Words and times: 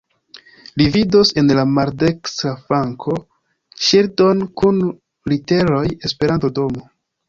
Vi 0.81 0.87
vidos 0.95 1.31
en 1.41 1.51
la 1.59 1.65
maldekstra 1.73 2.55
flanko 2.65 3.19
ŝildon 3.91 4.45
kun 4.65 4.85
literoj 5.37 5.87
"Esperanto-Domo". 6.09 6.89